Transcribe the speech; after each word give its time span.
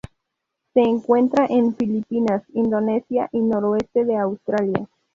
Se 0.73 0.79
encuentra 0.81 1.45
en 1.45 1.75
Filipinas, 1.75 2.41
Indonesia 2.55 3.29
y 3.31 3.39
noroeste 3.41 4.03
de 4.03 4.15
Australia. 4.17 4.89